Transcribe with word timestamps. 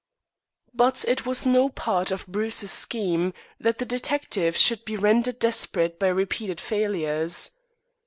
But 0.73 1.05
it 1.07 1.27
was 1.27 1.45
no 1.45 1.69
part 1.69 2.09
of 2.09 2.25
Bruce's 2.25 2.71
scheme 2.71 3.35
that 3.59 3.77
the 3.77 3.85
detective 3.85 4.57
should 4.57 4.83
be 4.83 4.95
rendered 4.97 5.37
desperate 5.37 5.99
by 5.99 6.07
repeated 6.07 6.59
failures. 6.59 7.51